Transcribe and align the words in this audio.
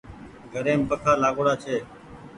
گھريم 0.53 0.81
پکآ 0.89 1.11
لآگوڙآ 1.21 1.53
ڇي۔ 1.63 1.75